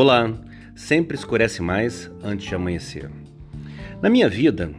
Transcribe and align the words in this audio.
Olá, 0.00 0.32
sempre 0.76 1.16
escurece 1.16 1.60
mais 1.60 2.08
antes 2.22 2.46
de 2.46 2.54
amanhecer. 2.54 3.10
Na 4.00 4.08
minha 4.08 4.28
vida, 4.28 4.70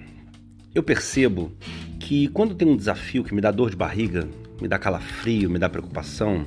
eu 0.73 0.81
percebo 0.81 1.51
que 1.99 2.29
quando 2.29 2.55
tem 2.55 2.65
um 2.65 2.77
desafio 2.77 3.21
que 3.21 3.35
me 3.35 3.41
dá 3.41 3.51
dor 3.51 3.69
de 3.69 3.75
barriga, 3.75 4.29
me 4.61 4.65
dá 4.69 4.79
calafrio, 4.79 5.49
me 5.49 5.59
dá 5.59 5.67
preocupação, 5.67 6.45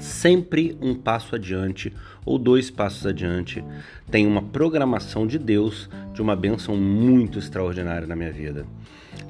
sempre 0.00 0.76
um 0.80 0.92
passo 0.92 1.36
adiante 1.36 1.94
ou 2.26 2.36
dois 2.36 2.68
passos 2.68 3.06
adiante 3.06 3.64
tem 4.10 4.26
uma 4.26 4.42
programação 4.42 5.24
de 5.24 5.38
Deus 5.38 5.88
de 6.12 6.20
uma 6.20 6.34
bênção 6.34 6.76
muito 6.76 7.38
extraordinária 7.38 8.08
na 8.08 8.16
minha 8.16 8.32
vida. 8.32 8.66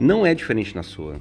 Não 0.01 0.25
é 0.25 0.35
diferente 0.35 0.75
na 0.75 0.83
sua. 0.83 1.21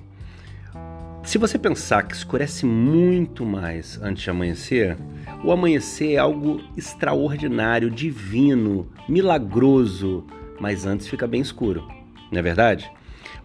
Se 1.28 1.38
você 1.38 1.60
pensar 1.60 2.04
que 2.04 2.16
escurece 2.16 2.66
muito 2.66 3.46
mais 3.46 4.00
antes 4.02 4.24
de 4.24 4.30
amanhecer, 4.30 4.98
o 5.44 5.52
amanhecer 5.52 6.14
é 6.14 6.18
algo 6.18 6.64
extraordinário, 6.78 7.92
divino, 7.92 8.90
milagroso, 9.10 10.26
mas 10.58 10.86
antes 10.86 11.06
fica 11.06 11.28
bem 11.28 11.42
escuro, 11.42 11.86
não 12.32 12.40
é 12.40 12.42
verdade? 12.42 12.90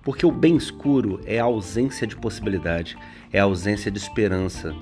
Porque 0.00 0.24
o 0.24 0.30
bem 0.30 0.54
escuro 0.56 1.20
é 1.26 1.40
a 1.40 1.44
ausência 1.44 2.06
de 2.06 2.14
possibilidade, 2.14 2.96
é 3.32 3.40
a 3.40 3.44
ausência 3.44 3.90
de 3.90 3.98
esperança. 3.98 4.72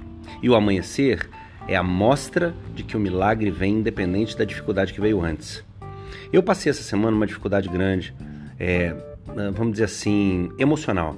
E 0.43 0.51
o 0.51 0.55
amanhecer 0.55 1.27
é 1.67 1.77
a 1.77 1.83
mostra 1.83 2.55
de 2.75 2.83
que 2.83 2.99
o 2.99 3.01
milagre 3.01 3.51
vem 3.51 3.79
independente 3.79 4.37
da 4.37 4.45
dificuldade 4.45 4.93
que 4.93 5.01
veio 5.01 5.23
antes. 5.23 5.65
Eu 6.31 6.43
passei 6.43 6.69
essa 6.69 6.83
semana 6.83 7.17
uma 7.17 7.27
dificuldade 7.27 7.67
grande, 7.67 8.15
é, 8.59 8.95
vamos 9.55 9.73
dizer 9.73 9.85
assim, 9.85 10.51
emocional 10.59 11.17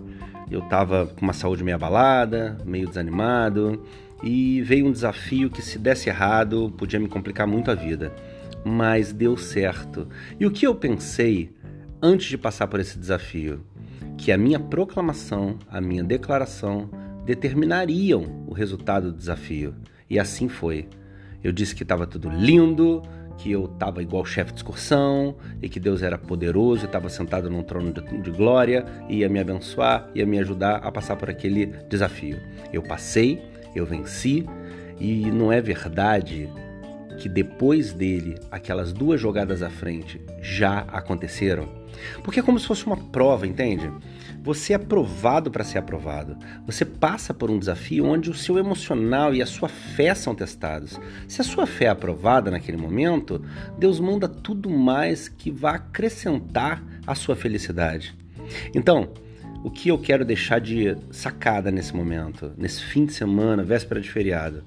eu 0.52 0.60
estava 0.60 1.06
com 1.06 1.22
uma 1.22 1.32
saúde 1.32 1.64
meio 1.64 1.76
abalada, 1.76 2.58
meio 2.64 2.86
desanimado, 2.86 3.82
e 4.22 4.60
veio 4.62 4.86
um 4.86 4.92
desafio 4.92 5.50
que, 5.50 5.62
se 5.62 5.78
desse 5.78 6.08
errado, 6.08 6.72
podia 6.76 7.00
me 7.00 7.08
complicar 7.08 7.46
muito 7.46 7.70
a 7.70 7.74
vida. 7.74 8.12
Mas 8.64 9.12
deu 9.12 9.36
certo. 9.36 10.08
E 10.38 10.46
o 10.46 10.50
que 10.50 10.66
eu 10.66 10.74
pensei 10.74 11.50
antes 12.00 12.28
de 12.28 12.38
passar 12.38 12.66
por 12.68 12.78
esse 12.78 12.98
desafio? 12.98 13.64
Que 14.16 14.30
a 14.30 14.38
minha 14.38 14.60
proclamação, 14.60 15.58
a 15.68 15.80
minha 15.80 16.04
declaração 16.04 16.88
determinariam 17.24 18.44
o 18.46 18.52
resultado 18.52 19.10
do 19.10 19.16
desafio. 19.16 19.74
E 20.08 20.18
assim 20.18 20.48
foi. 20.48 20.88
Eu 21.42 21.50
disse 21.50 21.74
que 21.74 21.82
estava 21.82 22.06
tudo 22.06 22.28
lindo, 22.28 23.02
que 23.38 23.52
eu 23.52 23.64
estava 23.64 24.02
igual 24.02 24.24
chefe 24.24 24.52
de 24.52 24.58
excursão 24.58 25.36
e 25.60 25.68
que 25.68 25.80
Deus 25.80 26.02
era 26.02 26.18
poderoso 26.18 26.84
e 26.84 26.86
estava 26.86 27.08
sentado 27.08 27.50
num 27.50 27.62
trono 27.62 27.92
de, 27.92 28.18
de, 28.18 28.30
glória 28.30 28.84
e 29.08 29.18
ia 29.18 29.28
me 29.28 29.40
abençoar, 29.40 30.08
ia 30.14 30.26
me 30.26 30.38
ajudar 30.38 30.76
a 30.76 30.90
passar 30.92 31.16
por 31.16 31.28
aquele 31.28 31.66
desafio. 31.88 32.38
Eu 32.72 32.82
passei, 32.82 33.42
eu 33.74 33.84
venci 33.86 34.46
e 34.98 35.30
não 35.30 35.52
é 35.52 35.60
verdade 35.60 36.48
que 37.18 37.28
depois 37.28 37.92
dele 37.92 38.38
aquelas 38.50 38.92
duas 38.92 39.20
jogadas 39.20 39.62
à 39.62 39.70
frente 39.70 40.20
já 40.40 40.80
aconteceram? 40.88 41.68
Porque 42.22 42.40
é 42.40 42.42
como 42.42 42.58
se 42.58 42.66
fosse 42.66 42.86
uma 42.86 42.96
prova, 42.96 43.46
entende? 43.46 43.90
Você 44.42 44.72
é 44.72 44.76
aprovado 44.76 45.50
para 45.50 45.62
ser 45.62 45.78
aprovado. 45.78 46.36
Você 46.66 46.84
passa 46.84 47.32
por 47.32 47.50
um 47.50 47.58
desafio 47.58 48.06
onde 48.06 48.28
o 48.28 48.34
seu 48.34 48.58
emocional 48.58 49.34
e 49.34 49.40
a 49.40 49.46
sua 49.46 49.68
fé 49.68 50.14
são 50.14 50.34
testados. 50.34 50.98
Se 51.28 51.40
a 51.40 51.44
sua 51.44 51.66
fé 51.66 51.84
é 51.84 51.88
aprovada 51.88 52.50
naquele 52.50 52.76
momento, 52.76 53.44
Deus 53.78 54.00
manda 54.00 54.26
tudo 54.26 54.68
mais 54.68 55.28
que 55.28 55.50
vá 55.50 55.72
acrescentar 55.72 56.82
a 57.06 57.14
sua 57.14 57.36
felicidade. 57.36 58.16
Então, 58.74 59.10
o 59.62 59.70
que 59.70 59.88
eu 59.88 59.98
quero 59.98 60.24
deixar 60.24 60.60
de 60.60 60.96
sacada 61.10 61.70
nesse 61.70 61.94
momento, 61.94 62.52
nesse 62.56 62.82
fim 62.82 63.04
de 63.04 63.12
semana, 63.12 63.62
véspera 63.62 64.00
de 64.00 64.10
feriado? 64.10 64.64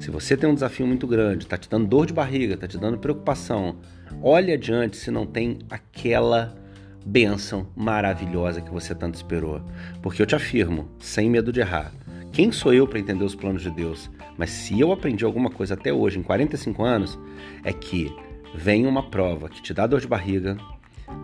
Se 0.00 0.10
você 0.10 0.36
tem 0.36 0.48
um 0.48 0.54
desafio 0.54 0.86
muito 0.86 1.06
grande, 1.06 1.44
está 1.44 1.56
te 1.56 1.68
dando 1.68 1.86
dor 1.86 2.06
de 2.06 2.12
barriga, 2.12 2.54
está 2.54 2.66
te 2.66 2.78
dando 2.78 2.98
preocupação, 2.98 3.76
olhe 4.22 4.52
adiante 4.52 4.96
se 4.96 5.10
não 5.10 5.26
tem 5.26 5.58
aquela 5.68 6.56
bênção 7.04 7.68
maravilhosa 7.76 8.60
que 8.60 8.70
você 8.70 8.94
tanto 8.94 9.16
esperou. 9.16 9.60
Porque 10.00 10.22
eu 10.22 10.26
te 10.26 10.34
afirmo, 10.34 10.88
sem 10.98 11.28
medo 11.28 11.52
de 11.52 11.60
errar, 11.60 11.92
quem 12.32 12.52
sou 12.52 12.72
eu 12.72 12.86
para 12.86 12.98
entender 12.98 13.24
os 13.24 13.34
planos 13.34 13.62
de 13.62 13.70
Deus? 13.70 14.10
Mas 14.36 14.50
se 14.50 14.78
eu 14.78 14.92
aprendi 14.92 15.24
alguma 15.24 15.50
coisa 15.50 15.74
até 15.74 15.92
hoje, 15.92 16.18
em 16.18 16.22
45 16.22 16.84
anos, 16.84 17.18
é 17.64 17.72
que 17.72 18.14
vem 18.54 18.86
uma 18.86 19.10
prova 19.10 19.48
que 19.48 19.60
te 19.60 19.74
dá 19.74 19.86
dor 19.86 20.00
de 20.00 20.06
barriga, 20.06 20.56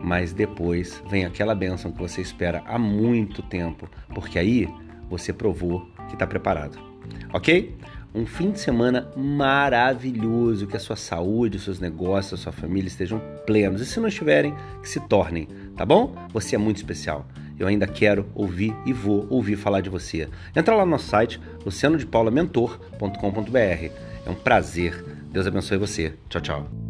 mas 0.02 0.32
depois 0.32 1.02
vem 1.08 1.24
aquela 1.24 1.54
bênção 1.54 1.92
que 1.92 1.98
você 1.98 2.20
espera 2.20 2.62
há 2.66 2.78
muito 2.78 3.42
tempo, 3.42 3.88
porque 4.14 4.38
aí 4.38 4.68
você 5.08 5.32
provou 5.32 5.88
que 6.08 6.14
está 6.14 6.26
preparado. 6.26 6.78
Ok? 7.32 7.76
um 8.14 8.24
fim 8.24 8.52
de 8.52 8.60
semana 8.60 9.10
maravilhoso, 9.16 10.68
que 10.68 10.76
a 10.76 10.80
sua 10.80 10.94
saúde, 10.94 11.56
os 11.56 11.64
seus 11.64 11.80
negócios, 11.80 12.38
a 12.38 12.42
sua 12.44 12.52
família 12.52 12.86
estejam 12.86 13.20
plenos. 13.44 13.80
E 13.80 13.86
se 13.86 13.98
não 13.98 14.06
estiverem, 14.06 14.54
que 14.80 14.88
se 14.88 15.00
tornem, 15.00 15.48
tá 15.76 15.84
bom? 15.84 16.14
Você 16.32 16.54
é 16.54 16.58
muito 16.58 16.76
especial. 16.76 17.26
Eu 17.58 17.66
ainda 17.66 17.88
quero 17.88 18.26
ouvir 18.34 18.74
e 18.86 18.92
vou 18.92 19.26
ouvir 19.28 19.56
falar 19.56 19.80
de 19.80 19.90
você. 19.90 20.28
Entra 20.54 20.76
lá 20.76 20.84
no 20.84 20.92
nosso 20.92 21.08
site, 21.08 21.40
lucianodepaulamentor.com.br. 21.64 23.58
É 24.26 24.30
um 24.30 24.34
prazer. 24.34 25.04
Deus 25.30 25.46
abençoe 25.46 25.76
você. 25.76 26.14
Tchau, 26.28 26.40
tchau. 26.40 26.83